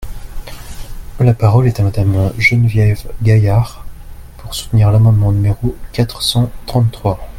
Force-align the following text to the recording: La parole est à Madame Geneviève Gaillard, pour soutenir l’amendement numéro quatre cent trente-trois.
La 1.19 1.35
parole 1.35 1.67
est 1.67 1.79
à 1.79 1.83
Madame 1.83 2.33
Geneviève 2.39 3.07
Gaillard, 3.21 3.85
pour 4.37 4.55
soutenir 4.55 4.91
l’amendement 4.91 5.31
numéro 5.31 5.75
quatre 5.93 6.23
cent 6.23 6.49
trente-trois. 6.65 7.19